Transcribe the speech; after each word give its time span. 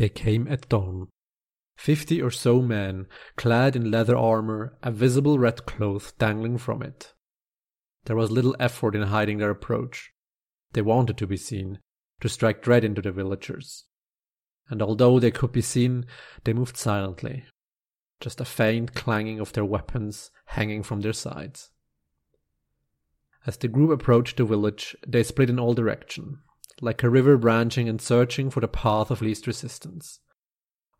They 0.00 0.08
came 0.08 0.48
at 0.48 0.66
dawn. 0.70 1.08
Fifty 1.76 2.22
or 2.22 2.30
so 2.30 2.62
men, 2.62 3.06
clad 3.36 3.76
in 3.76 3.90
leather 3.90 4.16
armor, 4.16 4.78
a 4.82 4.90
visible 4.90 5.38
red 5.38 5.66
cloth 5.66 6.16
dangling 6.16 6.56
from 6.56 6.82
it. 6.82 7.12
There 8.06 8.16
was 8.16 8.30
little 8.30 8.56
effort 8.58 8.96
in 8.96 9.02
hiding 9.02 9.36
their 9.36 9.50
approach. 9.50 10.10
They 10.72 10.80
wanted 10.80 11.18
to 11.18 11.26
be 11.26 11.36
seen, 11.36 11.80
to 12.22 12.30
strike 12.30 12.62
dread 12.62 12.82
into 12.82 13.02
the 13.02 13.12
villagers. 13.12 13.84
And 14.70 14.80
although 14.80 15.20
they 15.20 15.30
could 15.30 15.52
be 15.52 15.60
seen, 15.60 16.06
they 16.44 16.54
moved 16.54 16.78
silently, 16.78 17.44
just 18.20 18.40
a 18.40 18.46
faint 18.46 18.94
clanging 18.94 19.38
of 19.38 19.52
their 19.52 19.66
weapons 19.66 20.30
hanging 20.46 20.82
from 20.82 21.02
their 21.02 21.12
sides. 21.12 21.72
As 23.46 23.58
the 23.58 23.68
group 23.68 23.90
approached 23.90 24.38
the 24.38 24.46
village, 24.46 24.96
they 25.06 25.24
split 25.24 25.50
in 25.50 25.60
all 25.60 25.74
directions, 25.74 26.38
like 26.80 27.02
a 27.02 27.10
river 27.10 27.36
branching 27.36 27.88
and 27.88 28.00
searching 28.00 28.50
for 28.50 28.60
the 28.60 28.68
path 28.68 29.10
of 29.10 29.22
least 29.22 29.46
resistance. 29.46 30.20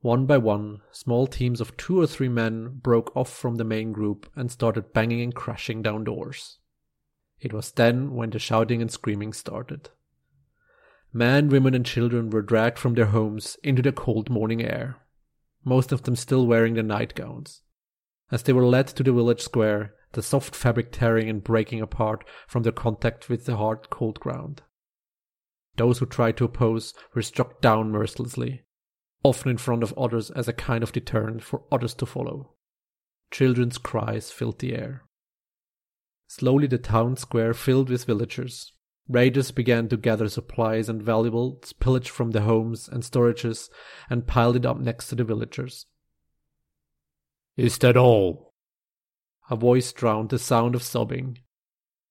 One 0.00 0.26
by 0.26 0.38
one, 0.38 0.80
small 0.92 1.26
teams 1.26 1.60
of 1.60 1.76
two 1.76 2.00
or 2.00 2.06
three 2.06 2.28
men 2.28 2.78
broke 2.82 3.16
off 3.16 3.32
from 3.32 3.56
the 3.56 3.64
main 3.64 3.92
group 3.92 4.30
and 4.36 4.50
started 4.50 4.92
banging 4.92 5.20
and 5.20 5.34
crashing 5.34 5.82
down 5.82 6.04
doors. 6.04 6.58
It 7.40 7.52
was 7.52 7.72
then 7.72 8.14
when 8.14 8.30
the 8.30 8.38
shouting 8.38 8.80
and 8.80 8.90
screaming 8.90 9.32
started. 9.32 9.90
Men, 11.12 11.48
women, 11.48 11.74
and 11.74 11.86
children 11.86 12.30
were 12.30 12.42
dragged 12.42 12.78
from 12.78 12.94
their 12.94 13.06
homes 13.06 13.56
into 13.62 13.82
the 13.82 13.92
cold 13.92 14.28
morning 14.28 14.62
air, 14.62 14.98
most 15.64 15.92
of 15.92 16.02
them 16.02 16.16
still 16.16 16.46
wearing 16.46 16.74
their 16.74 16.82
nightgowns. 16.82 17.62
As 18.30 18.42
they 18.42 18.52
were 18.52 18.66
led 18.66 18.88
to 18.88 19.02
the 19.02 19.12
village 19.12 19.40
square, 19.40 19.94
the 20.12 20.22
soft 20.22 20.54
fabric 20.54 20.92
tearing 20.92 21.28
and 21.28 21.42
breaking 21.42 21.80
apart 21.80 22.24
from 22.46 22.62
their 22.62 22.72
contact 22.72 23.28
with 23.28 23.46
the 23.46 23.56
hard, 23.56 23.90
cold 23.90 24.20
ground. 24.20 24.62
Those 25.78 26.00
who 26.00 26.06
tried 26.06 26.36
to 26.38 26.44
oppose 26.44 26.92
were 27.14 27.22
struck 27.22 27.60
down 27.60 27.92
mercilessly, 27.92 28.64
often 29.22 29.52
in 29.52 29.58
front 29.58 29.84
of 29.84 29.94
others 29.96 30.30
as 30.32 30.48
a 30.48 30.52
kind 30.52 30.82
of 30.82 30.90
deterrent 30.90 31.42
for 31.44 31.62
others 31.70 31.94
to 31.94 32.06
follow. 32.06 32.54
Children's 33.30 33.78
cries 33.78 34.32
filled 34.32 34.58
the 34.58 34.74
air. 34.74 35.04
Slowly 36.26 36.66
the 36.66 36.78
town 36.78 37.16
square 37.16 37.54
filled 37.54 37.90
with 37.90 38.04
villagers. 38.06 38.72
Raiders 39.08 39.52
began 39.52 39.88
to 39.88 39.96
gather 39.96 40.28
supplies 40.28 40.88
and 40.88 41.00
valuables 41.00 41.72
pillaged 41.74 42.10
from 42.10 42.32
the 42.32 42.42
homes 42.42 42.88
and 42.88 43.04
storages 43.04 43.70
and 44.10 44.26
piled 44.26 44.56
it 44.56 44.66
up 44.66 44.80
next 44.80 45.08
to 45.08 45.14
the 45.14 45.24
villagers. 45.24 45.86
Is 47.56 47.78
that 47.78 47.96
all? 47.96 48.52
A 49.48 49.56
voice 49.56 49.92
drowned 49.92 50.30
the 50.30 50.38
sound 50.38 50.74
of 50.74 50.82
sobbing. 50.82 51.38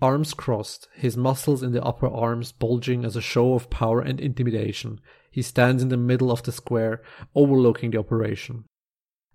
Arms 0.00 0.32
crossed, 0.32 0.88
his 0.94 1.16
muscles 1.16 1.62
in 1.62 1.72
the 1.72 1.82
upper 1.82 2.08
arms 2.08 2.52
bulging 2.52 3.04
as 3.04 3.16
a 3.16 3.20
show 3.20 3.54
of 3.54 3.70
power 3.70 4.00
and 4.00 4.20
intimidation, 4.20 5.00
he 5.30 5.42
stands 5.42 5.82
in 5.82 5.88
the 5.88 5.96
middle 5.96 6.30
of 6.30 6.42
the 6.42 6.52
square, 6.52 7.02
overlooking 7.34 7.90
the 7.90 7.98
operation. 7.98 8.64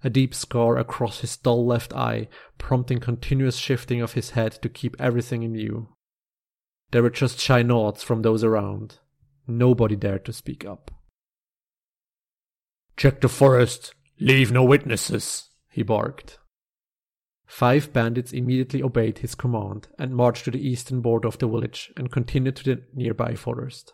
A 0.04 0.10
deep 0.10 0.34
scar 0.34 0.78
across 0.78 1.20
his 1.20 1.38
dull 1.38 1.66
left 1.66 1.94
eye, 1.94 2.28
prompting 2.58 3.00
continuous 3.00 3.58
shifting 3.58 4.02
of 4.02 4.14
his 4.14 4.32
head 4.32 4.54
to 4.62 4.70
keep 4.70 4.96
everything 5.00 5.44
in 5.44 5.54
view. 5.54 5.90
There 6.92 7.04
were 7.04 7.10
just 7.10 7.40
shy 7.40 7.64
nods 7.64 8.04
from 8.04 8.22
those 8.22 8.44
around. 8.44 9.00
Nobody 9.48 9.96
dared 9.96 10.26
to 10.26 10.34
speak 10.34 10.66
up. 10.66 10.92
Check 12.98 13.22
the 13.22 13.30
forest. 13.30 13.94
Leave 14.20 14.52
no 14.52 14.64
witnesses, 14.64 15.50
he 15.70 15.84
barked. 15.84 16.38
Five 17.54 17.94
bandits 17.94 18.34
immediately 18.34 18.82
obeyed 18.82 19.20
his 19.20 19.36
command 19.36 19.88
and 20.00 20.16
marched 20.16 20.46
to 20.46 20.52
the 20.52 20.68
eastern 20.68 21.02
border 21.02 21.28
of 21.28 21.38
the 21.38 21.48
village 21.48 21.94
and 21.96 22.12
continued 22.12 22.56
to 22.56 22.64
the 22.64 22.84
nearby 22.96 23.36
forest. 23.36 23.94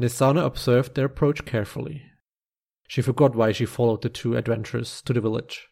Nesana 0.00 0.46
observed 0.46 0.94
their 0.94 1.04
approach 1.04 1.44
carefully. 1.44 2.04
She 2.88 3.02
forgot 3.02 3.36
why 3.36 3.52
she 3.52 3.66
followed 3.66 4.00
the 4.00 4.08
two 4.08 4.34
adventurers 4.34 5.02
to 5.02 5.12
the 5.12 5.20
village. 5.20 5.68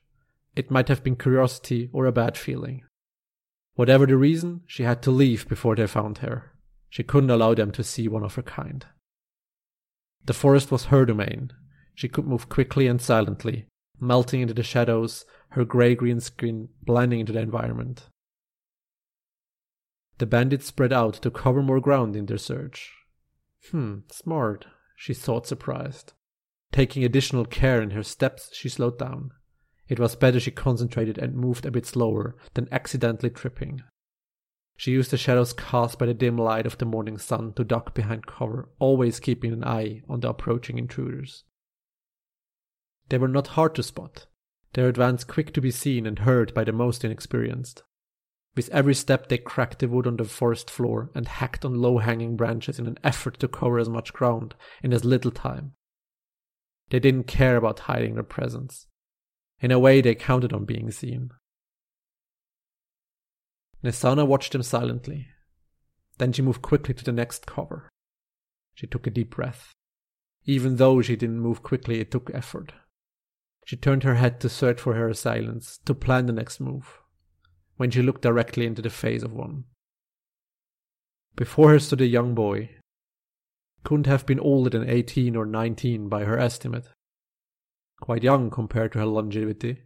It 0.55 0.71
might 0.71 0.89
have 0.89 1.03
been 1.03 1.17
curiosity 1.17 1.89
or 1.95 2.05
a 2.05 2.13
bad 2.13 2.37
feeling. 2.37 2.83
Whatever 3.75 4.05
the 4.05 4.19
reason, 4.19 4.65
she 4.67 4.83
had 4.83 5.01
to 5.05 5.11
leave 5.11 5.49
before 5.49 5.77
they 5.77 5.87
found 5.87 6.19
her. 6.19 6.53
She 6.91 7.03
couldn't 7.03 7.31
allow 7.31 7.55
them 7.55 7.73
to 7.73 7.83
see 7.83 8.07
one 8.07 8.23
of 8.23 8.35
her 8.35 8.43
kind. 8.43 8.85
The 10.27 10.35
forest 10.35 10.71
was 10.71 10.85
her 10.87 11.07
domain. 11.07 11.53
She 11.95 12.11
could 12.11 12.27
move 12.27 12.51
quickly 12.51 12.87
and 12.87 13.01
silently, 13.01 13.67
melting 14.01 14.41
into 14.41 14.55
the 14.55 14.63
shadows, 14.63 15.25
her 15.51 15.65
grey 15.65 15.95
green 15.95 16.21
skin 16.21 16.69
blending 16.83 17.21
into 17.21 17.33
the 17.33 17.41
environment. 17.41 18.09
The 20.19 20.27
bandits 20.27 20.67
spread 20.67 20.93
out 20.93 21.15
to 21.15 21.31
cover 21.31 21.63
more 21.63 21.81
ground 21.81 22.15
in 22.15 22.27
their 22.27 22.39
search. 22.39 22.93
Hmm, 23.71 24.01
smart, 24.11 24.67
she 24.97 25.15
thought 25.15 25.47
surprised. 25.47 26.13
Taking 26.73 27.05
additional 27.05 27.45
care 27.45 27.81
in 27.81 27.91
her 27.91 28.03
steps, 28.03 28.51
she 28.53 28.69
slowed 28.69 28.99
down. 28.99 29.31
It 29.89 30.01
was 30.01 30.17
better 30.17 30.41
she 30.41 30.51
concentrated 30.51 31.19
and 31.19 31.35
moved 31.35 31.67
a 31.67 31.71
bit 31.71 31.87
slower 31.87 32.37
than 32.55 32.69
accidentally 32.73 33.31
tripping. 33.31 33.83
She 34.77 34.91
used 34.91 35.11
the 35.11 35.17
shadows 35.17 35.53
cast 35.53 35.99
by 35.99 36.07
the 36.07 36.15
dim 36.15 36.37
light 36.37 36.67
of 36.67 36.79
the 36.79 36.85
morning 36.85 37.19
sun 37.19 37.53
to 37.55 37.65
duck 37.65 37.95
behind 37.95 38.27
cover, 38.27 38.69
always 38.79 39.21
keeping 39.21 39.53
an 39.53 39.65
eye 39.65 40.03
on 40.09 40.21
the 40.21 40.31
approaching 40.31 40.79
intruders. 40.79 41.45
They 43.09 43.19
were 43.19 43.29
not 43.29 43.49
hard 43.49 43.75
to 43.77 43.83
spot, 43.83 44.27
their 44.73 44.89
advance 44.89 45.25
quick 45.25 45.53
to 45.55 45.61
be 45.61 45.71
seen 45.71 46.07
and 46.07 46.21
heard 46.21 46.55
by 46.55 46.65
the 46.65 46.73
most 46.73 47.05
inexperienced. 47.05 47.83
With 48.57 48.69
every 48.71 48.95
step, 48.95 49.29
they 49.29 49.39
cracked 49.39 49.81
the 49.81 49.89
wood 49.89 50.07
on 50.07 50.17
the 50.17 50.25
forest 50.25 50.71
floor 50.71 51.11
and 51.15 51.27
hacked 51.27 51.65
on 51.65 51.75
low 51.81 51.99
hanging 51.99 52.37
branches 52.37 52.79
in 52.79 52.87
an 52.87 52.99
effort 53.03 53.41
to 53.41 53.49
cover 53.49 53.79
as 53.79 53.89
much 53.89 54.13
ground 54.13 54.55
in 54.83 54.93
as 54.93 55.05
little 55.05 55.33
time. 55.33 55.73
They 56.91 57.01
didn't 57.01 57.27
care 57.27 57.57
about 57.57 57.81
hiding 57.81 58.15
their 58.15 58.23
presence. 58.23 58.87
In 59.61 59.71
a 59.71 59.79
way, 59.79 60.01
they 60.01 60.15
counted 60.15 60.53
on 60.53 60.65
being 60.65 60.91
seen. 60.91 61.31
Nesana 63.83 64.27
watched 64.27 64.53
them 64.53 64.63
silently. 64.63 65.29
Then 66.19 66.33
she 66.33 66.43
moved 66.43 66.63
quickly 66.63 66.95
to 66.95 67.05
the 67.05 67.13
next 67.13 67.47
cover. 67.47 67.89
She 68.75 68.87
took 68.87 69.07
a 69.07 69.11
deep 69.11 69.35
breath. 69.35 69.73
Even 70.45 70.77
though 70.77 71.03
she 71.03 71.17
didn't 71.17 71.41
move 71.41 71.63
quickly, 71.63 72.01
it 72.01 72.11
took 72.11 72.31
effort. 72.33 72.73
She 73.65 73.77
turned 73.77 74.03
her 74.03 74.17
head 74.17 74.41
to 74.41 74.49
search 74.49 74.81
for 74.81 74.95
her 74.95 75.09
assailants, 75.09 75.79
to 75.87 75.95
plan 75.95 76.27
the 76.27 76.33
next 76.33 76.61
move, 76.61 77.01
when 77.77 77.91
she 77.91 78.03
looked 78.03 78.23
directly 78.23 78.67
into 78.67 78.83
the 78.83 78.91
face 78.91 79.23
of 79.23 79.33
one. 79.33 79.65
Before 81.35 81.71
her 81.71 81.79
stood 81.79 82.01
a 82.01 82.07
young 82.07 82.35
boy. 82.35 82.71
Couldn't 83.83 84.07
have 84.07 84.27
been 84.27 84.39
older 84.39 84.71
than 84.71 84.89
18 84.89 85.35
or 85.35 85.47
19 85.47 86.09
by 86.09 86.25
her 86.25 86.39
estimate. 86.39 86.89
Quite 88.01 88.23
young 88.23 88.51
compared 88.51 88.93
to 88.93 88.99
her 89.01 89.07
longevity. 89.07 89.83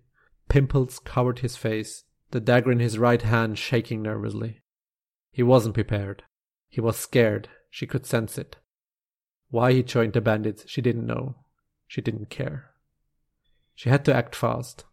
Pimples 0.49 0.99
covered 0.99 1.39
his 1.39 1.57
face, 1.57 2.05
the 2.31 2.41
dagger 2.41 2.73
in 2.73 2.81
his 2.81 2.99
right 2.99 3.23
hand 3.23 3.59
shaking 3.59 4.03
nervously. 4.03 4.61
He 5.31 5.43
wasn't 5.43 5.75
prepared. 5.75 6.25
He 6.69 6.81
was 6.81 6.97
scared. 6.97 7.49
She 7.71 7.87
could 7.87 8.07
sense 8.07 8.39
it. 8.39 8.57
Why 9.51 9.73
he 9.73 9.83
joined 9.83 10.13
the 10.13 10.21
bandits, 10.21 10.65
she 10.67 10.83
didn't 10.83 11.07
know. 11.07 11.37
She 11.87 12.01
didn't 12.01 12.29
care. 12.29 12.71
She 13.79 13.91
had 13.91 14.05
to 14.07 14.13
act 14.15 14.35
fast. 14.35 14.87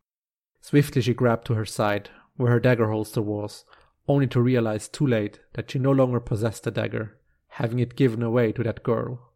Swiftly 0.62 1.02
she 1.02 1.16
grabbed 1.16 1.48
to 1.48 1.56
her 1.56 1.66
side, 1.66 2.12
where 2.36 2.52
her 2.52 2.60
dagger 2.60 2.92
holster 2.92 3.20
was, 3.20 3.66
only 4.08 4.28
to 4.28 4.40
realize 4.40 4.88
too 4.88 5.08
late 5.08 5.40
that 5.54 5.72
she 5.72 5.80
no 5.80 5.92
longer 5.92 6.20
possessed 6.20 6.66
the 6.66 6.70
dagger, 6.70 7.18
having 7.48 7.80
it 7.80 7.96
given 7.96 8.22
away 8.22 8.52
to 8.52 8.62
that 8.62 8.84
girl. 8.84 9.32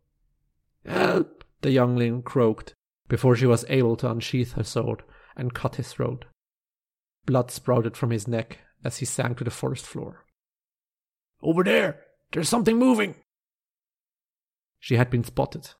Help! 0.85 1.43
the 1.61 1.71
youngling 1.71 2.21
croaked, 2.21 2.75
before 3.07 3.35
she 3.35 3.47
was 3.47 3.65
able 3.69 3.95
to 3.95 4.11
unsheath 4.11 4.51
her 4.51 4.63
sword 4.63 5.01
and 5.35 5.55
cut 5.55 5.77
his 5.77 5.91
throat. 5.91 6.25
Blood 7.25 7.49
sprouted 7.49 7.97
from 7.97 8.11
his 8.11 8.27
neck 8.27 8.59
as 8.83 8.97
he 8.97 9.05
sank 9.07 9.39
to 9.39 9.43
the 9.43 9.49
forest 9.49 9.87
floor. 9.87 10.27
Over 11.41 11.63
there! 11.63 12.01
There's 12.33 12.49
something 12.49 12.77
moving! 12.77 13.15
She 14.79 14.97
had 14.97 15.09
been 15.09 15.23
spotted. 15.23 15.71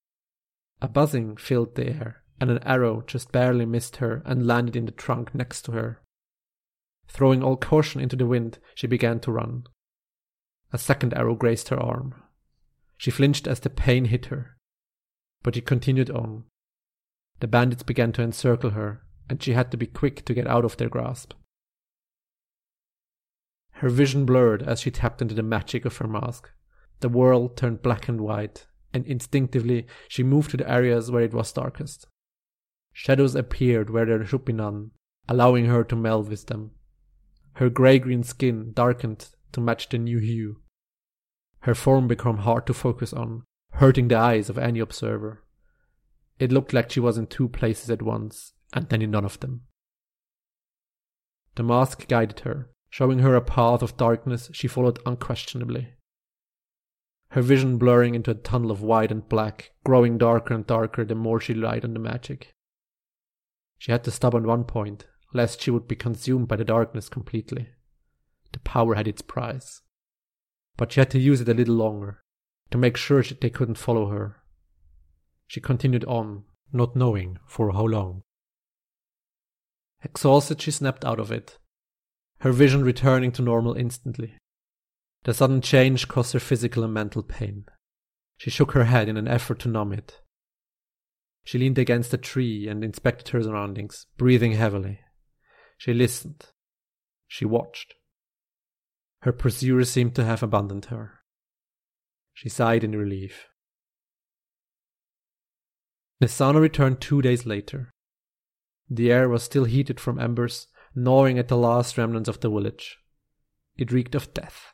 A 0.81 0.87
buzzing 0.87 1.37
filled 1.37 1.75
the 1.75 1.89
air, 1.89 2.18
and 2.39 2.49
an 2.49 2.63
arrow 2.63 3.03
just 3.05 3.31
barely 3.31 3.65
missed 3.65 3.97
her 3.97 4.21
and 4.25 4.47
landed 4.47 4.75
in 4.75 4.85
the 4.85 4.91
trunk 4.91 5.33
next 5.35 5.63
to 5.63 5.71
her. 5.73 6.01
Throwing 7.07 7.43
all 7.43 7.57
caution 7.57 7.99
into 7.99 8.15
the 8.15 8.27
wind, 8.27 8.59
she 8.75 8.87
began 8.87 9.19
to 9.21 9.31
run. 9.31 9.63
A 10.71 10.77
second 10.77 11.13
arrow 11.13 11.35
grazed 11.35 11.69
her 11.69 11.79
arm. 11.79 12.13
She 12.97 13.11
flinched 13.11 13.47
as 13.47 13.59
the 13.59 13.69
pain 13.69 14.05
hit 14.05 14.27
her, 14.27 14.57
but 15.41 15.55
she 15.55 15.61
continued 15.61 16.11
on. 16.11 16.43
The 17.39 17.47
bandits 17.47 17.83
began 17.83 18.11
to 18.13 18.21
encircle 18.21 18.71
her, 18.71 19.01
and 19.29 19.41
she 19.41 19.53
had 19.53 19.71
to 19.71 19.77
be 19.77 19.87
quick 19.87 20.25
to 20.25 20.33
get 20.33 20.47
out 20.47 20.65
of 20.65 20.77
their 20.77 20.89
grasp. 20.89 21.33
Her 23.71 23.89
vision 23.89 24.25
blurred 24.25 24.61
as 24.61 24.81
she 24.81 24.91
tapped 24.91 25.21
into 25.21 25.33
the 25.33 25.43
magic 25.43 25.85
of 25.85 25.97
her 25.97 26.07
mask. 26.07 26.51
The 26.99 27.09
world 27.09 27.55
turned 27.55 27.81
black 27.81 28.09
and 28.09 28.19
white, 28.19 28.67
and 28.93 29.05
instinctively 29.07 29.87
she 30.09 30.21
moved 30.21 30.51
to 30.51 30.57
the 30.57 30.69
areas 30.69 31.09
where 31.09 31.23
it 31.23 31.33
was 31.33 31.53
darkest. 31.53 32.05
Shadows 32.93 33.35
appeared 33.35 33.89
where 33.89 34.05
there 34.05 34.25
should 34.25 34.45
be 34.45 34.53
none, 34.53 34.91
allowing 35.27 35.65
her 35.65 35.83
to 35.85 35.95
meld 35.95 36.29
with 36.29 36.47
them. 36.47 36.71
Her 37.53 37.69
grey 37.69 37.99
green 37.99 38.23
skin 38.23 38.73
darkened 38.73 39.29
to 39.51 39.61
match 39.61 39.89
the 39.89 39.97
new 39.97 40.19
hue. 40.19 40.61
Her 41.61 41.75
form 41.75 42.07
became 42.07 42.37
hard 42.37 42.65
to 42.67 42.73
focus 42.73 43.13
on, 43.13 43.43
hurting 43.73 44.07
the 44.07 44.15
eyes 44.15 44.49
of 44.49 44.57
any 44.57 44.79
observer. 44.79 45.43
It 46.39 46.51
looked 46.51 46.73
like 46.73 46.91
she 46.91 46.99
was 46.99 47.17
in 47.17 47.27
two 47.27 47.49
places 47.49 47.89
at 47.89 48.01
once, 48.01 48.53
and 48.73 48.87
then 48.89 49.01
in 49.01 49.11
none 49.11 49.25
of 49.25 49.39
them. 49.39 49.63
The 51.55 51.63
mask 51.63 52.07
guided 52.07 52.41
her, 52.41 52.69
showing 52.89 53.19
her 53.19 53.35
a 53.35 53.41
path 53.41 53.81
of 53.81 53.97
darkness 53.97 54.49
she 54.53 54.67
followed 54.67 54.99
unquestionably. 55.05 55.95
Her 57.31 57.41
vision 57.41 57.77
blurring 57.77 58.15
into 58.15 58.31
a 58.31 58.35
tunnel 58.35 58.71
of 58.71 58.81
white 58.81 59.11
and 59.11 59.27
black, 59.27 59.71
growing 59.83 60.17
darker 60.17 60.53
and 60.53 60.65
darker 60.65 61.05
the 61.05 61.15
more 61.15 61.39
she 61.39 61.53
relied 61.53 61.83
on 61.83 61.93
the 61.93 61.99
magic. 61.99 62.55
She 63.79 63.91
had 63.91 64.03
to 64.03 64.11
stop 64.11 64.35
at 64.35 64.43
one 64.43 64.65
point, 64.65 65.07
lest 65.33 65.61
she 65.61 65.71
would 65.71 65.87
be 65.87 65.95
consumed 65.95 66.47
by 66.47 66.57
the 66.57 66.65
darkness 66.65 67.09
completely. 67.09 67.69
The 68.51 68.59
power 68.59 68.95
had 68.95 69.07
its 69.07 69.21
price. 69.21 69.81
But 70.77 70.91
she 70.91 70.99
had 70.99 71.09
to 71.11 71.19
use 71.19 71.41
it 71.41 71.49
a 71.49 71.53
little 71.53 71.75
longer, 71.75 72.21
to 72.71 72.77
make 72.77 72.97
sure 72.97 73.23
that 73.23 73.41
they 73.41 73.49
couldn't 73.49 73.75
follow 73.75 74.07
her. 74.07 74.37
She 75.47 75.61
continued 75.61 76.05
on, 76.05 76.43
not 76.71 76.95
knowing 76.95 77.39
for 77.47 77.71
how 77.71 77.85
long. 77.85 78.21
Exhausted, 80.03 80.61
she 80.61 80.71
snapped 80.71 81.03
out 81.03 81.19
of 81.19 81.31
it, 81.31 81.57
her 82.41 82.51
vision 82.51 82.83
returning 82.83 83.31
to 83.33 83.41
normal 83.41 83.73
instantly. 83.73 84.35
The 85.23 85.33
sudden 85.33 85.61
change 85.61 86.07
caused 86.07 86.33
her 86.33 86.39
physical 86.39 86.83
and 86.83 86.93
mental 86.93 87.23
pain. 87.23 87.65
She 88.37 88.49
shook 88.49 88.71
her 88.71 88.85
head 88.85 89.09
in 89.09 89.17
an 89.17 89.27
effort 89.27 89.59
to 89.59 89.69
numb 89.69 89.91
it. 89.91 90.21
She 91.43 91.57
leaned 91.57 91.77
against 91.77 92.13
a 92.13 92.17
tree 92.17 92.67
and 92.67 92.83
inspected 92.83 93.29
her 93.29 93.41
surroundings, 93.41 94.05
breathing 94.17 94.53
heavily. 94.53 94.99
She 95.77 95.93
listened. 95.93 96.45
She 97.27 97.45
watched. 97.45 97.95
Her 99.21 99.31
pursuer 99.31 99.83
seemed 99.83 100.15
to 100.15 100.25
have 100.25 100.43
abandoned 100.43 100.85
her. 100.85 101.19
She 102.33 102.49
sighed 102.49 102.83
in 102.83 102.95
relief. 102.95 103.47
Nesana 106.21 106.59
returned 106.59 107.01
two 107.01 107.21
days 107.21 107.45
later. 107.45 107.91
The 108.89 109.11
air 109.11 109.29
was 109.29 109.43
still 109.43 109.65
heated 109.65 109.99
from 109.99 110.19
embers 110.19 110.67
gnawing 110.95 111.37
at 111.37 111.47
the 111.47 111.57
last 111.57 111.97
remnants 111.97 112.29
of 112.29 112.39
the 112.39 112.49
village. 112.49 112.97
It 113.77 113.91
reeked 113.91 114.15
of 114.15 114.33
death. 114.33 114.73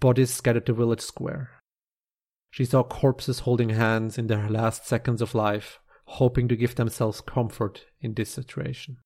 Bodies 0.00 0.32
scattered 0.32 0.66
the 0.66 0.72
village 0.72 1.00
square. 1.00 1.59
She 2.50 2.64
saw 2.64 2.82
corpses 2.82 3.40
holding 3.40 3.70
hands 3.70 4.18
in 4.18 4.26
their 4.26 4.48
last 4.48 4.86
seconds 4.86 5.22
of 5.22 5.34
life, 5.34 5.80
hoping 6.04 6.48
to 6.48 6.56
give 6.56 6.74
themselves 6.74 7.20
comfort 7.20 7.86
in 8.00 8.14
this 8.14 8.30
situation. 8.30 8.98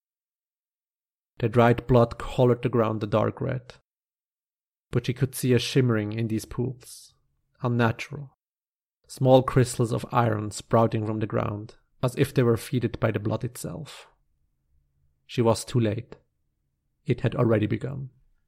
The 1.38 1.49
dried 1.49 1.87
blood 1.87 2.19
colored 2.19 2.62
the 2.62 2.69
ground 2.69 3.02
a 3.02 3.06
dark 3.06 3.41
red. 3.41 3.75
But 4.91 5.06
she 5.06 5.12
could 5.12 5.35
see 5.35 5.52
a 5.52 5.58
shimmering 5.58 6.12
in 6.12 6.29
these 6.29 6.44
pools, 6.44 7.12
unnatural. 7.62 8.31
Small 9.06 9.43
crystals 9.43 9.93
of 9.93 10.06
iron 10.11 10.50
sprouting 10.50 11.06
from 11.06 11.19
the 11.19 11.26
ground, 11.26 11.75
as 12.02 12.14
if 12.17 12.32
they 12.32 12.43
were 12.43 12.56
feeded 12.56 12.99
by 12.99 13.11
the 13.11 13.19
blood 13.19 13.44
itself. 13.44 14.08
She 15.26 15.43
was 15.43 15.64
too 15.64 15.81
late. 15.81 16.17
It 17.05 17.20
had 17.20 17.35
already 17.35 17.67
begun. 17.67 18.11